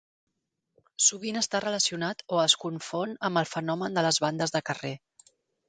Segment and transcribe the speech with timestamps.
[1.07, 4.95] Sovint està relacionat o es confon amb el fenomen de les bandes de carrer.